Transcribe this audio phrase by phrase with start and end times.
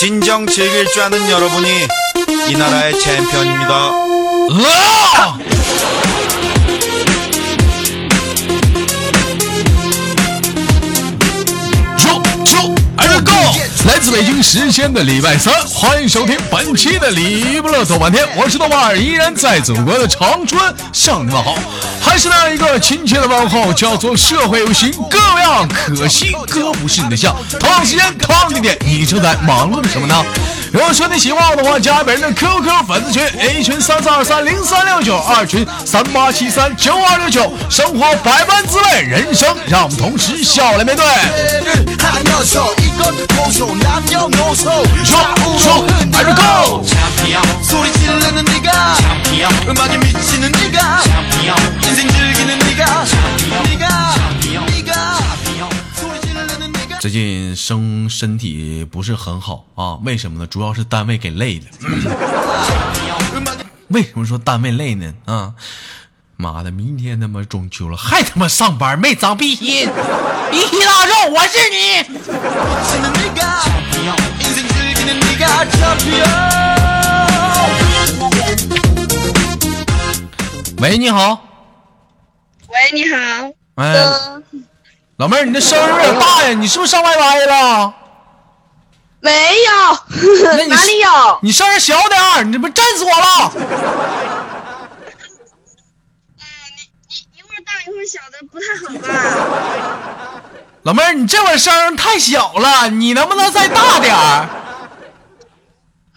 [0.00, 1.86] 진정 즐길 줄 아는 여러분이
[2.48, 3.92] 이 나라의 챔피언입니다.
[4.50, 5.59] 으아!
[14.10, 20.60] 北京时间的礼拜三，欢迎收听本期的礼不乐走半天，我是豆瓣儿，依然在祖国的长春
[20.92, 21.54] 向你们好，
[22.02, 27.36] 还是那样一个亲切的问候，叫做社会有形各位啊，可惜哥不是你的像。
[27.60, 30.24] 同样时间，同样地点，你正在忙碌什么呢？
[30.72, 37.52] 如果说你喜欢我的话，加本人的 QQ 粉丝群：A 群三四二三零三六九，二群三八七三九二六九。
[37.68, 41.04] 生活百般滋味，人生让我们同时笑来面对。
[41.98, 42.40] 한녀
[57.00, 60.46] 最近生身体不是很好啊，为什么呢？
[60.46, 61.64] 主要是单位给累的。
[63.88, 65.14] 为什么说单位累呢？
[65.24, 65.54] 啊，
[66.36, 69.88] 妈的，明天他妈中秋了，还他妈上班，没长屁心。
[70.50, 72.04] 鼻皮大肉，我是你。
[80.82, 81.42] 喂，你好。
[82.68, 83.16] 喂，你好。
[83.76, 83.86] 喂。
[85.20, 87.92] 老妹儿，你这声儿有点大呀，你是不是上 YY 了？
[89.20, 91.38] 没有，你 哪里有？
[91.42, 93.52] 你声儿小点儿，你这不震死我了？
[97.10, 100.40] 一一会儿大一会儿小的，不太好吧？
[100.84, 104.48] 老妹儿，你这会儿声儿太小了，你能不能再大点儿？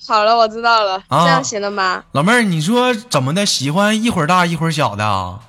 [0.07, 2.05] 好了，我知道了，啊这样行了吗？
[2.13, 3.45] 老妹儿，你说怎么的？
[3.45, 5.39] 喜欢一会儿大一会儿小的啊？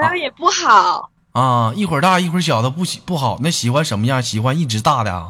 [0.00, 1.10] 那也不好。
[1.32, 3.38] 啊一会儿大一会儿小的不喜不好。
[3.40, 4.22] 那喜欢什么样？
[4.22, 5.28] 喜欢一直大的啊。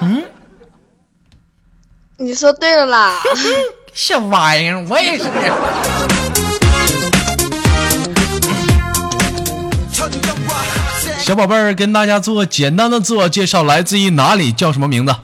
[0.00, 0.24] 嗯？
[2.16, 3.20] 你说对了啦。
[3.92, 4.86] 小玩意儿？
[4.88, 5.24] 我也是。
[11.18, 14.52] 小宝贝儿跟大家做个简单的自我介绍来自于哪里？
[14.52, 15.14] 叫什么名字？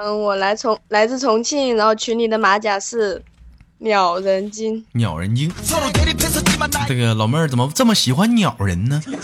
[0.00, 3.20] 嗯我来重来自重庆然后群里的马甲是
[3.80, 5.48] 鸟人精，鸟人精。
[6.88, 9.00] 这个老妹儿怎么这么喜欢鸟人呢？
[9.06, 9.12] 嗯，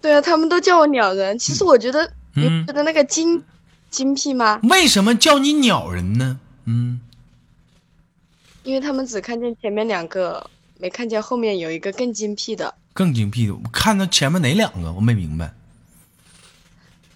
[0.00, 1.38] 对啊，他们都叫我鸟人。
[1.38, 3.42] 其实我觉得，觉得那个精
[3.90, 4.58] 精辟吗？
[4.62, 6.40] 为什么叫你鸟人呢？
[6.64, 6.98] 嗯，
[8.62, 10.48] 因为他们只看见前面两个，
[10.78, 12.74] 没看见后面有一个更精辟的。
[12.94, 14.90] 更精辟的，看到前面哪两个？
[14.92, 15.52] 我没明白。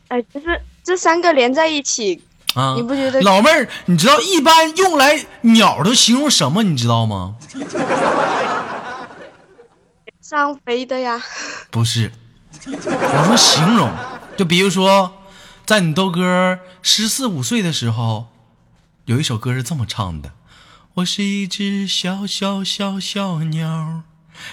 [0.08, 2.22] 哎，其实这三个连在一起。
[2.54, 2.74] 啊。
[2.76, 6.62] 你不觉得老妹儿，你知道一般用来鸟都形容什么？
[6.62, 7.36] 你知道吗？
[10.20, 11.22] 上飞的呀？
[11.70, 12.10] 不是，
[12.66, 13.90] 我说形容，
[14.36, 15.12] 就比如说，
[15.66, 18.28] 在你豆哥十四五岁的时候，
[19.04, 20.32] 有一首歌是这么唱的：
[20.94, 24.02] 我是一只小小小小鸟，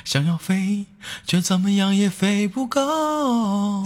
[0.04, 0.86] 想要飞，
[1.26, 3.86] 却怎么样也飞不高。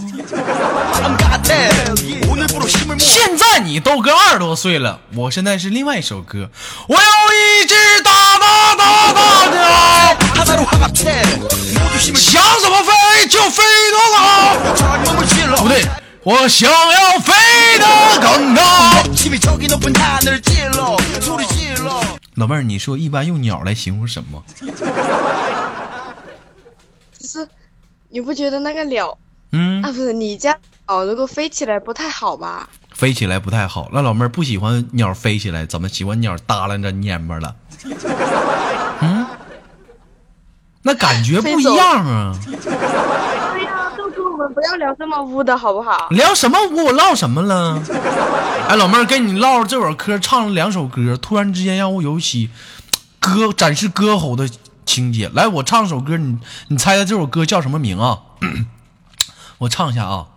[2.98, 6.50] 现在你豆哥二十多岁了，我现在是另外一首歌，
[6.88, 9.58] 我要一只大大大大鸟，
[12.14, 14.22] 想怎么飞就飞多高。
[15.62, 15.84] 不对，
[16.22, 17.32] 我想要飞
[17.78, 17.84] 得
[18.20, 18.62] 更高。
[22.34, 24.44] 老妹儿，你说一般用鸟来形容什么？
[27.36, 27.48] 就是
[28.08, 29.16] 你不觉得那个鸟
[29.52, 30.56] 嗯啊，，不是你家
[30.88, 32.66] 鸟如果飞起来不太好吧？
[32.94, 33.90] 飞起来不太好。
[33.92, 37.54] 那老妹儿不喜欢鸟飞起来，怎么喜欢鸟耷拉着蔫巴了？
[39.02, 39.26] 嗯，
[40.82, 42.34] 那感觉不一样啊。
[42.46, 46.08] 对呀、豆哥，我们不要聊这么污的好不好？
[46.08, 46.86] 聊什么污？
[46.86, 47.78] 我唠什么了？
[48.68, 52.48] 哎，老妹儿跟你唠这会儿嗑，唱了两首歌，突然之间让我有起
[53.20, 54.48] 歌展示歌喉的
[54.86, 55.28] 情节。
[55.28, 56.38] 来，我唱首歌，你
[56.68, 58.20] 你猜猜这首歌叫什么名啊？
[59.58, 60.28] 我唱一下啊。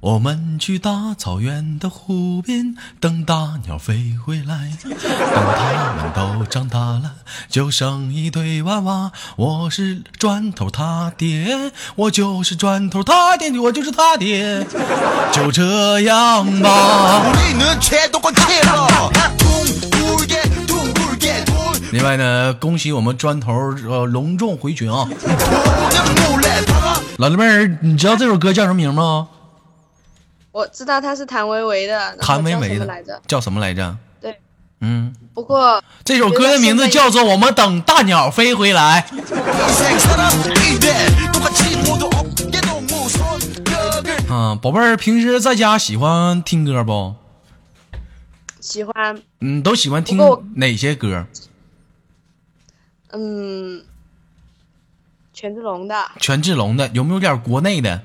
[0.00, 4.72] 我们去大草原的湖边，等大鸟飞回来。
[4.82, 7.12] 等它们都长大了，
[7.48, 9.12] 就剩一堆娃娃。
[9.36, 14.66] 我是砖头他爹，我就是砖头他爹，我就是他爹。
[15.32, 17.22] 就这样吧。
[21.92, 23.52] 另外呢恭喜我们砖头
[23.88, 25.06] 呃隆重回群啊。
[27.18, 29.28] 老弟妹儿你知道这首歌叫什么名吗？
[30.50, 33.96] 我知道他是谭维维的谭维维的叫什么来着？
[34.20, 34.36] 对。
[34.80, 35.14] 嗯。
[35.34, 39.06] 不过这首歌的名字叫做我们等大鸟飞回来。
[44.28, 47.14] 啊宝贝儿平时在家喜欢听歌不？
[48.60, 49.20] 喜欢。
[49.40, 50.18] 嗯都喜欢听
[50.56, 51.26] 哪些歌？
[53.12, 53.84] 嗯，
[55.32, 58.02] 权志龙的，权志龙的，有没有点国内的？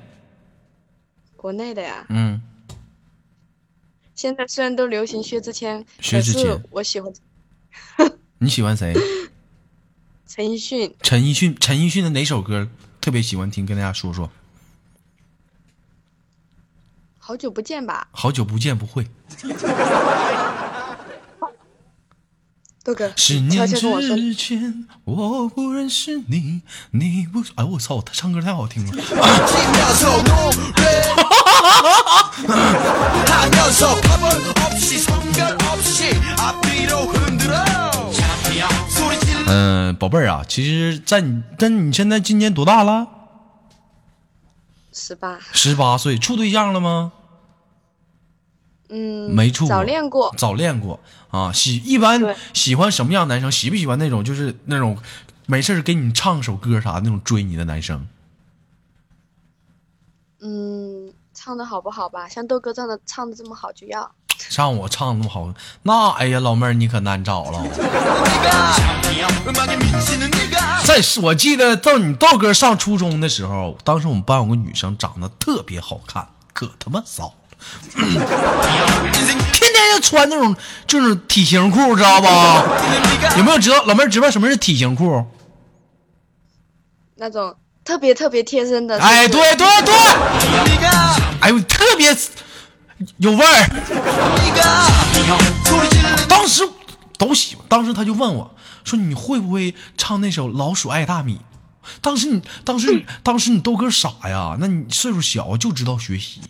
[1.35, 2.05] 国内的呀。
[2.09, 2.41] 嗯，
[4.15, 7.13] 现在虽然都流行薛之谦，可薛之谦是我喜欢
[8.39, 8.93] 你喜欢谁？
[10.27, 10.93] 陈奕迅。
[11.01, 12.67] 陈奕迅，陈奕迅的哪首歌
[12.99, 13.65] 特别喜欢听？
[13.65, 14.29] 跟大家说说。
[17.17, 19.05] 好久不见吧，好久不见，不会。
[22.87, 26.61] 豆哥，十年之前我不认识你，
[26.91, 27.43] 你不……
[27.55, 28.91] 哎我操，他唱歌太好听了。
[39.47, 43.05] 嗯，宝贝儿啊，其实在你，在你现在今年多大了？
[44.93, 45.37] 十八。
[45.51, 47.11] 十八岁，处对象了吗？
[48.89, 50.99] 嗯，没处早恋过早恋过
[51.29, 54.97] 啊，喜，一般喜欢什么样男生，喜不喜欢那种，就是那种
[55.45, 58.07] 没事给你唱首歌啥那种追你的男生。
[60.39, 67.63] 嗯唱的好不好吧，像豆哥这样的，唱的这么好就要，像我唱的这么好，那哎呀，老妹儿你可难找了。
[70.85, 77.33] 在，我记得到你豆哥上初中的时候，当时我们班有个女生长得特别好看，可他妈骚。
[77.93, 80.55] 天天就穿那种
[80.85, 82.63] 就是体型裤，知道吧？
[83.37, 85.25] 有没有知道老妹儿知道什么是体型裤？
[87.15, 88.99] 那种特别特别贴身的。
[88.99, 89.93] 哎，对对对。
[91.41, 92.15] 哎呦，特别
[93.17, 93.69] 有味儿。
[96.27, 96.67] 当时
[97.17, 101.35] 都喜欢，当时他就问我说：“你会不会唱那首《老鼠爱大米》？”
[102.01, 104.57] 当时你，当时，当时你豆哥傻呀？
[104.59, 106.41] 那你岁数小就知道学习。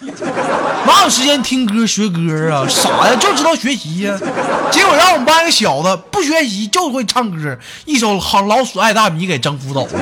[0.86, 2.66] 哪有时间听歌学歌啊？
[2.68, 4.18] 傻呀，就知道学习呀。
[4.70, 9.92] 结果让我们班一个小子不学习就会唱歌，一首《好老鼠爱大米》给征服走了。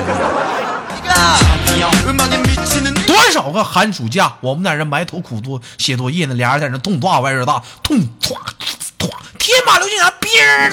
[3.05, 8.35] 多少个寒暑假，我们在这埋头苦读写作业呢，俩人在那痛唰外边大痛唰
[8.97, 10.71] 唰，天马流星牙边儿。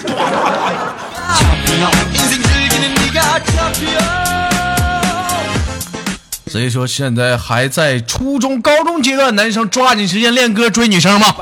[6.48, 11.36] 所以说，现在还在初中、高中阶段，男生抓紧时间练歌追女生吧。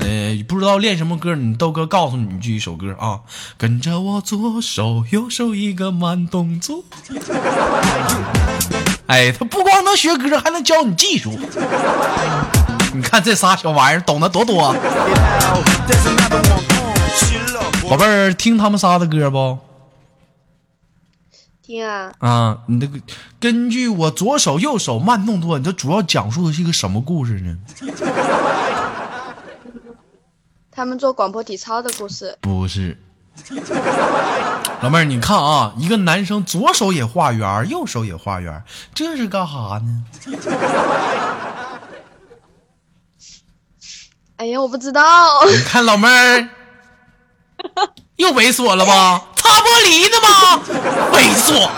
[0.00, 3.20] 呃，不知道练什么歌，你豆哥告诉你一句一首歌啊，
[3.56, 6.82] 跟着我左手右手一个慢动作。
[9.06, 11.38] 哎，他不光能学歌，还能教你技术。
[12.92, 14.74] 你看这仨小玩意儿懂得多多。
[17.88, 19.58] 宝贝儿，听他们仨的歌不？
[21.68, 22.98] 听啊，啊，你这个
[23.38, 27.58] 根据我左手右手慢动作，你这主要讲述的是一个什么故事呢？
[30.72, 32.96] 他们做广播体操的故事，不是，
[34.80, 38.62] 老妹儿，你看啊，一个男生左手也画圆，右手也画圆，
[38.94, 40.04] 这是干哈呢？
[44.36, 45.02] 哎呀，我不知道。
[45.52, 46.48] 你看老妹儿
[48.18, 50.60] 又猥琐了吧擦玻璃的吗？
[51.12, 51.68] 猥琐。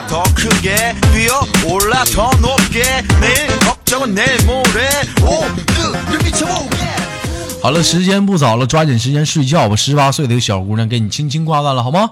[7.63, 9.77] 好了时间不早了抓紧时间睡觉吧。
[9.77, 12.11] 十八岁的一个小姑娘给你轻轻挂断了好吗？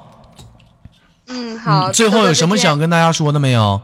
[1.29, 3.81] 嗯好最后有什么想跟大家说的没有？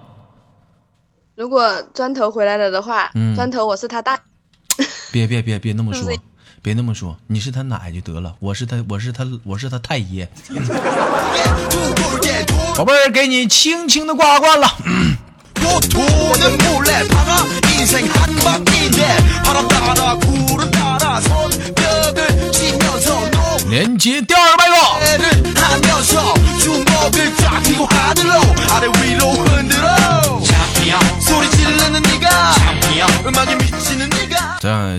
[1.34, 4.20] 如果砖头回来了的话砖头我是他大。
[5.10, 6.06] 别别别别那么说。
[6.64, 10.26] 别那么说，你是他奶就得了，我是他，我是他，我是他太爷。
[12.74, 14.66] 宝贝儿，给你轻轻的挂刮了。
[23.68, 24.74] 连接第二麦哥。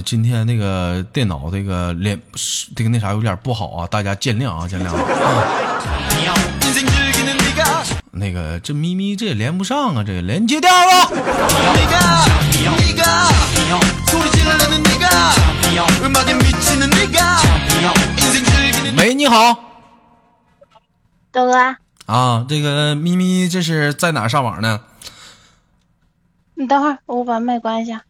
[0.04, 2.20] 今天那个电脑这个连，
[2.76, 4.94] 这个那啥有点不好啊，大家见谅啊，见谅。
[4.94, 5.02] 啊。
[8.12, 11.10] 那个这咪咪这也连不上啊，这也连接掉了。
[18.98, 19.54] 喂，你好。
[21.32, 21.76] 豆哥。
[22.06, 24.80] 啊，这个咪咪这是在哪上网呢？
[26.54, 28.04] 你等会儿，我把麦关一下。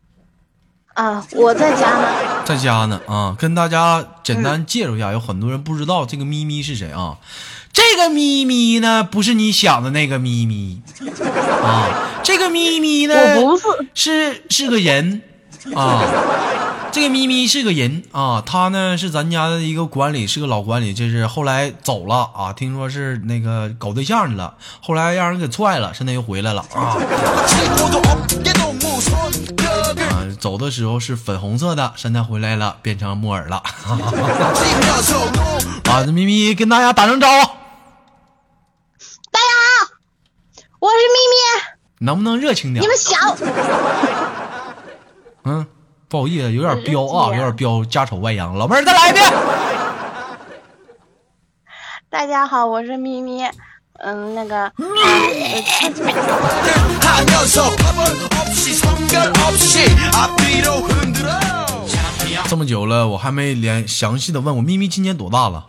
[0.95, 2.07] 啊，我在家呢。
[2.45, 7.17] 在家呢啊，跟大家简单介绍一下，有很多人不知道这个咪咪是谁啊。
[7.73, 10.81] 这个咪咪呢，不是你想的那个咪咪。
[11.61, 11.89] 啊，
[12.23, 13.57] 这个咪咪呢，我不
[13.93, 15.21] 是，是是个人。
[15.75, 16.03] 啊，
[16.91, 26.95] 这个咪咪是个人啊，他呢是咱家的一个管理，是个老管理，就是后来走了啊，听说是那个搞对象去了，后来让人给踹了，现在又回来了啊
[30.35, 33.57] 走的时候是粉红色的，现在回来了变成木耳了。
[35.89, 37.33] 啊，咪咪跟大家打声招呼。
[39.31, 39.87] 大家好，
[40.79, 41.35] 我是咪咪。
[41.99, 42.83] 能不能热情点？
[42.83, 43.15] 你们小。
[45.45, 45.65] 嗯，
[46.09, 48.57] 不好意思，有点彪啊，有点彪，家丑外扬。
[48.57, 49.23] 老妹儿，再来一遍。
[52.09, 53.49] 大家好，我是咪咪。
[53.99, 54.71] 嗯，那个。
[62.47, 65.67] 这么久了，我还没连详细的问我咪咪今年多大了？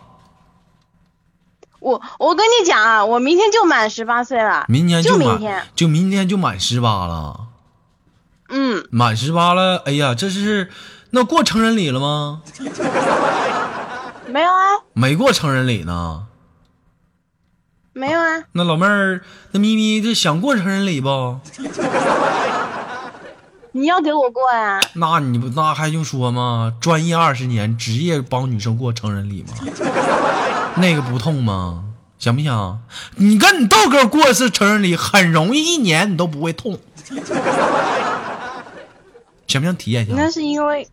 [1.79, 4.65] 我我跟你讲啊，我明天就满十八岁了。
[4.67, 7.47] 明年就明天，就明天就满十八了。
[8.49, 9.81] 嗯，满十八了。
[9.85, 10.69] 哎呀，这是
[11.11, 12.41] 那过成人礼了吗？
[14.27, 16.25] 没有啊，没过成人礼呢。
[17.97, 21.39] 没有啊，那老妹儿，那咪咪这想过成人礼不？
[23.73, 26.73] 你要给我过呀、那你不那还用说吗？
[26.79, 29.53] 专业二十年，职业帮女生过成人礼吗？
[30.77, 31.83] 那个不痛吗？
[32.19, 32.79] 想不想？
[33.15, 36.77] 你跟你豆哥过一次成人礼，很容易，一年你都不会痛。
[39.47, 40.13] 想不想体验一下？
[40.15, 40.87] 那是因为，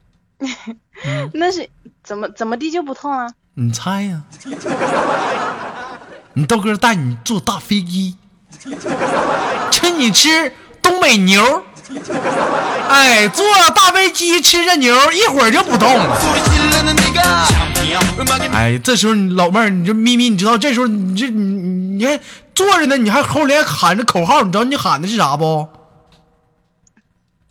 [1.05, 1.69] 嗯那是
[2.03, 3.29] 怎么怎么地就不痛了？
[3.55, 4.23] 你猜呀、
[6.37, 8.17] 你豆哥带你坐大飞机，
[9.71, 11.65] 请你吃东北牛。
[12.89, 16.19] 哎，坐大飞机吃着牛，一会儿就不动了。
[18.53, 22.19] 哎，这时候你老妹儿，你就咪咪，你知道这时候你这你你还
[22.53, 25.69] 坐着呢，你还后脸喊着口号，你知道你喊的是啥不？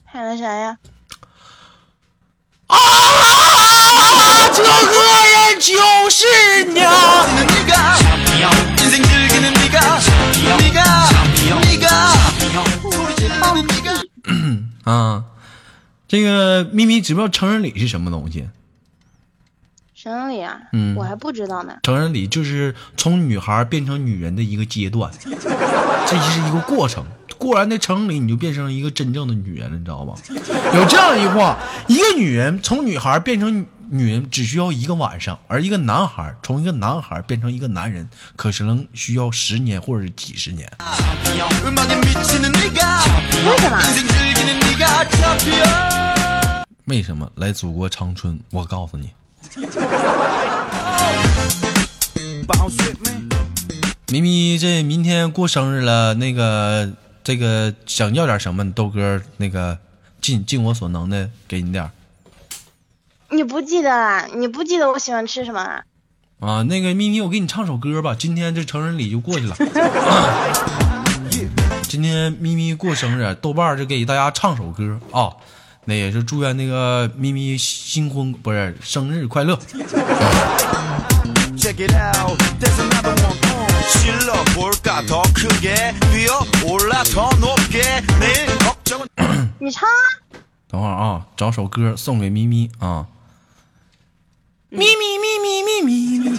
[0.03, 0.77] 喊的啥呀？
[2.67, 2.77] 啊！
[4.53, 4.67] 这个
[5.25, 6.91] 人就是娘。
[14.83, 15.23] 啊，
[16.07, 18.47] 这个咪咪知不知道成人礼是什么东西？
[19.95, 20.57] 成人礼啊？
[20.73, 21.77] 嗯我还不知道呢。
[21.83, 27.05] 成人礼就是从女孩变成女人的一个阶段， 这是一个过程。
[27.37, 30.13] 过完那成人礼，你就变成一个真正的女人了，你知道吧？
[30.73, 40.67] 有这样一句话：一个女人从女孩变成女人只需要一个晚上，而一个男孩从一个男孩变成一个男人，可是能需要十年或者几十年。
[40.77, 40.85] 为
[43.57, 43.77] 什么？
[46.85, 48.39] 为什么来祖国长春？
[48.51, 49.11] 我告诉你。
[54.07, 56.91] 咪咪，这明天过生日了，那个
[57.23, 59.77] 这个想要点什么，豆哥那个
[60.21, 61.91] 尽尽我所能的给你点儿。
[63.33, 64.27] 你不记得了？
[64.35, 65.83] 你不记得我喜欢吃什么啊？
[66.39, 68.15] 啊，那个咪咪，我给你唱首歌吧。
[68.17, 69.55] 今天这成人礼就过去了。
[71.81, 75.33] 今天咪咪过生日，豆瓣就给大家唱首歌啊。
[75.85, 79.57] 那也是祝愿那个咪咪新婚不是生日快乐。
[89.59, 89.95] 你唱、啊，
[90.67, 93.07] 等会儿啊，找首歌送给咪咪啊。
[94.75, 96.33] 咪咪咪咪咪咪咪。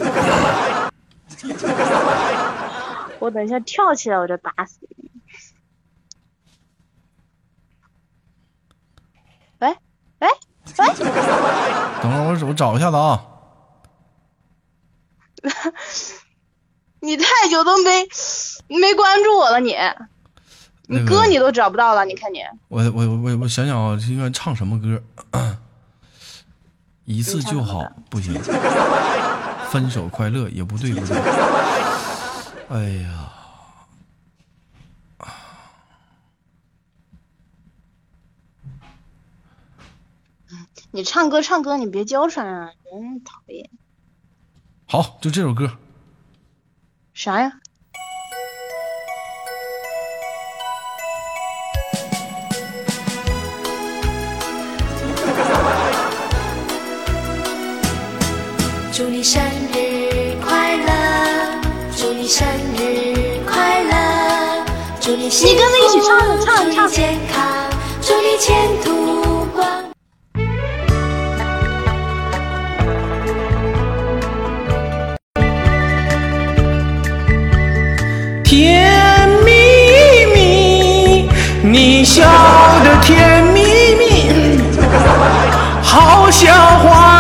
[3.21, 5.09] 我等一下跳起来我就打死你。
[9.61, 9.69] 喂
[10.19, 10.27] 喂
[10.79, 10.87] 喂！
[12.03, 13.25] 等会儿我我找一下子啊。
[16.99, 18.09] 你太久都没
[18.67, 19.77] 没关注我了你，
[20.89, 22.41] 那个你歌你都找不到了，你看你。
[22.67, 25.01] 我我我我想想啊，这个唱什么歌？
[27.05, 28.41] 一次就好，不行。
[29.71, 31.17] 分手快乐也不对，不对。
[32.69, 33.31] 哎呀，
[40.93, 43.69] 你唱歌唱歌，你别娇喘啊，真讨厌。
[44.87, 45.77] 好，就这首歌。
[47.13, 47.61] 啥呀？
[58.97, 60.93] 祝你生日快乐，
[61.97, 62.47] 祝你生
[62.79, 64.65] 日快乐，
[65.01, 67.45] 祝你幸福健康，
[68.01, 69.67] 祝你前途光。
[78.45, 81.29] 甜蜜蜜，
[81.65, 82.23] 你笑
[82.85, 83.61] 得甜蜜
[83.97, 84.31] 蜜，
[85.83, 87.14] 好像花。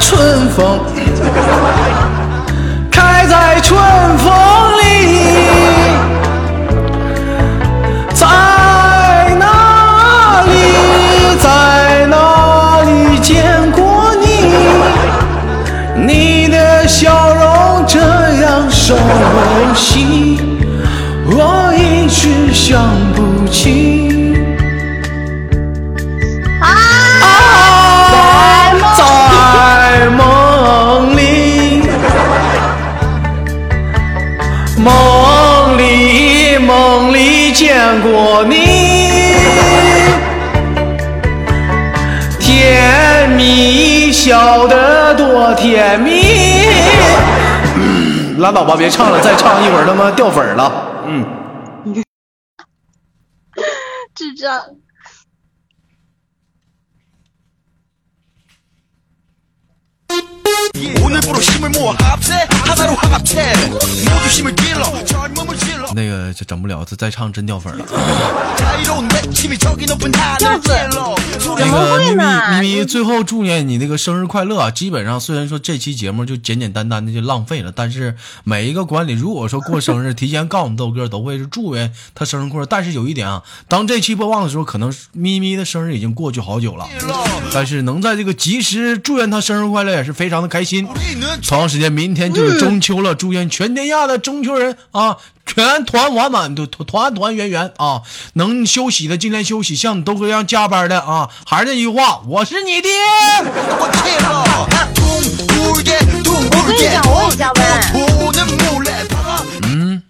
[0.00, 0.80] 春风，
[2.90, 3.80] 开在春
[4.18, 4.32] 风
[4.78, 4.84] 里。
[8.14, 8.26] 在
[9.38, 10.54] 哪里，
[11.40, 14.24] 在哪里见过你？
[16.06, 17.98] 你的笑容这
[18.42, 18.96] 样熟
[19.74, 20.40] 悉，
[21.26, 22.80] 我一时想
[23.14, 24.05] 不起。
[37.76, 38.54] 见过你，
[42.40, 46.22] 甜蜜，笑得多甜蜜。
[48.38, 50.72] 拉倒吧，别唱了，再唱一会儿他妈掉粉了。
[51.06, 51.22] 嗯。
[54.14, 54.58] 智障。
[65.94, 67.84] 那个就整不了，这再唱真掉粉儿了。
[71.58, 74.70] 那个咪咪咪咪最后祝愿你那个生日快乐啊。
[74.70, 78.14] 基本上虽然说这期节目就简简单单的就浪费了但是
[78.44, 82.66] 每一个管理如果说过生日提前告诉你豆哥都会是祝愿他生日快乐。
[82.66, 86.86] 但是有一点啊当这期播放的时候可能咪咪的生日已经过去好久了
[87.52, 90.86] 但是能在这个及时祝愿他生日快乐也是非常的开心
[91.42, 95.16] 同样时间明天就是中秋了祝愿全天下的中秋人啊
[95.46, 98.02] 全团完满，团团圆圆啊。
[98.34, 101.30] 能休息的尽量休息，像你都这样加班的啊。
[101.46, 102.90] 还是那句话，我是你爹。
[103.38, 103.88] 我
[106.66, 107.64] 跟你讲，我也加班。
[109.62, 110.02] 嗯，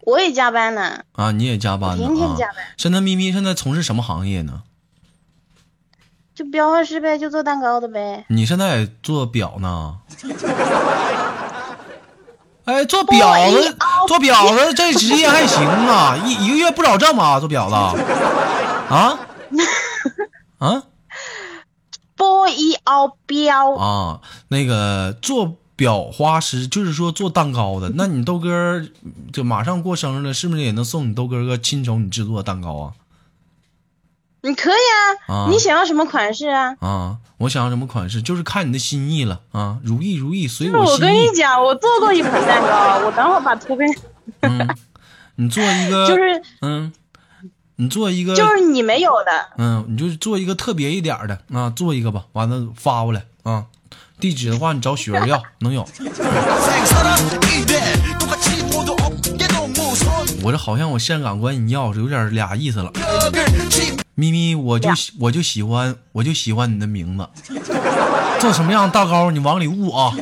[0.00, 1.04] 我也加班呢。
[1.12, 1.98] 啊，你也加班。
[1.98, 2.56] 明天加班。
[2.76, 4.62] 现在咪咪现在从事什么行业呢？
[6.34, 8.24] 就裱画师呗，就做蛋糕的呗。
[8.28, 9.98] 你现在做表呢。
[12.64, 17.40] 哎，做表子，做表子这职业还行啊，一一个月不少挣吧？
[17.40, 17.74] 做表子
[18.88, 19.18] 啊
[20.58, 20.82] 啊
[22.14, 24.20] 波一凹标，啊！
[24.46, 27.90] 那个做裱花师，就是说做蛋糕的。
[27.96, 28.86] 那你豆哥儿
[29.32, 32.92] 就马上过生日了，是不是也能送你豆哥个亲手你制作的蛋糕啊？
[34.44, 34.74] 你可以
[35.28, 43.88] 啊你想要什么款式啊啊我想要什么款式就是看你的心意了啊如意如意随我心意我跟你讲我做过一款蛋糕我等会儿把图片
[44.40, 44.68] 嗯
[45.36, 46.92] 你做一个就是嗯
[47.76, 49.30] 你做一个就是你没有的。
[49.58, 53.66] 嗯你就做一个特别一点的啊做一个吧完了发过来啊
[54.20, 55.86] 地址的话你找雪儿要能有。
[60.44, 62.92] 我这好像我现场管你要有点俩意思了。
[64.14, 67.28] 咪咪，我就我就喜欢，我就喜欢你的名字。
[68.38, 70.12] 做什么样的蛋糕，你往里悟啊。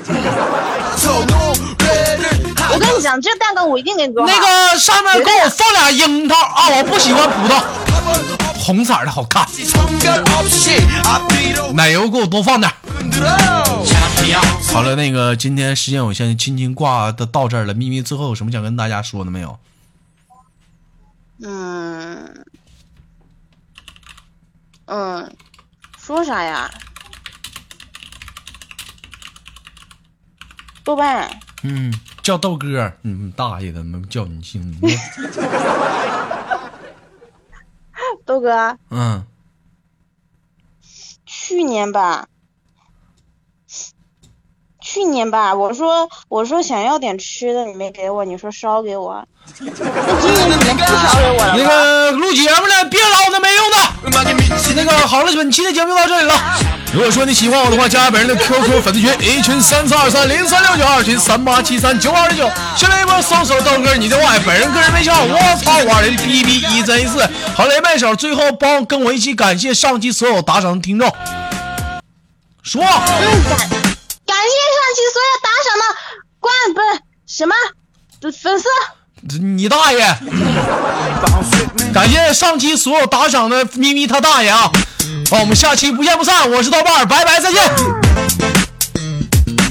[2.73, 4.25] 我跟你讲，这蛋糕我一定给你做。
[4.27, 7.61] 那个上面给我放俩樱桃啊，我不喜欢葡萄，
[8.61, 9.45] 红色的好看。
[11.75, 12.71] 奶油给我多放点。
[14.73, 17.75] 好了，那个今天时间有限，亲亲挂的到这儿了。
[17.75, 19.59] 咪咪，最后有什么想跟大家说的没有？
[21.43, 22.45] 嗯。
[24.91, 25.37] 嗯
[25.97, 26.69] 说啥呀？
[30.83, 31.31] 豆瓣。
[31.63, 34.77] 嗯叫豆哥你大爷的能叫你姓？
[38.27, 38.77] 豆哥。
[38.91, 39.25] 嗯。
[41.25, 42.27] 去年吧。
[44.83, 49.25] 去年吧我说我说想要点吃的你没给我你说烧给我。
[49.61, 49.65] 那
[51.65, 53.47] 个录节目呢别老那么
[54.75, 56.35] 那个好了，本期的节目就到这里了。
[56.93, 62.51] 如果说你喜欢我的话，加本人的 QQ 粉丝群，，A 群三四二三零三六九，二群三八七三九二零九。
[62.77, 67.29] 新浪微博搜索豆哥你的外，本人个人微信号我操五二零 B B 一三一四。
[67.55, 71.13] 好嘞，麦手，最后帮跟我一起感谢上期所有打赏的听众。
[72.63, 75.85] 说，感感谢上期所有打赏的
[76.39, 77.55] 关不是什么
[78.23, 78.69] 粉丝。
[79.40, 80.18] 你大爷！
[81.94, 84.72] 感谢上期所有打赏的咪咪他大爷啊！
[85.30, 86.50] 好，我们下期不见不散。
[86.50, 87.62] 我是豆瓣儿，拜拜，再见。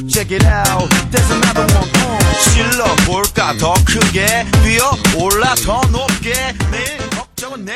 [0.09, 2.15] Check it out There's another one uh.
[2.53, 7.75] 질러 볼까 더 크게 뛰어 올라 더 높게 내 걱정은 내